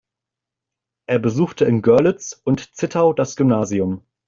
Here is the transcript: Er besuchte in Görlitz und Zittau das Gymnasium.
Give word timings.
Er 1.05 1.19
besuchte 1.19 1.65
in 1.65 1.83
Görlitz 1.83 2.33
und 2.43 2.73
Zittau 2.75 3.13
das 3.13 3.35
Gymnasium. 3.35 4.01